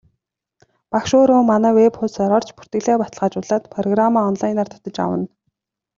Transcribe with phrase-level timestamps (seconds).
[0.93, 5.25] Багш өөрөө манай веб хуудсаар орж бүртгэлээ баталгаажуулаад программаа онлайнаар татаж авна.